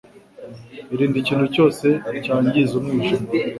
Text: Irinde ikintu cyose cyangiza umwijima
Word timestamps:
Irinde 0.93 1.17
ikintu 1.19 1.45
cyose 1.55 1.87
cyangiza 2.23 2.73
umwijima 2.79 3.29